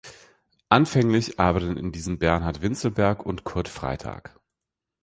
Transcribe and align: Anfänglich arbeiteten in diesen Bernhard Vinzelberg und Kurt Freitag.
Anfänglich 0.69 1.39
arbeiteten 1.39 1.77
in 1.77 1.91
diesen 1.91 2.17
Bernhard 2.17 2.63
Vinzelberg 2.63 3.23
und 3.23 3.43
Kurt 3.43 3.67
Freitag. 3.69 4.35